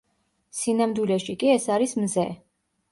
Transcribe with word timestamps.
სინამდვილეში 0.59 1.37
კი 1.45 1.55
ეს 1.59 1.71
არის 1.77 1.97
მზე. 2.05 2.27